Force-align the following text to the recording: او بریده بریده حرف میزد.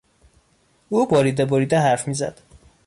او 0.89 1.05
بریده 1.07 1.45
بریده 1.45 1.79
حرف 1.79 2.07
میزد. 2.07 2.41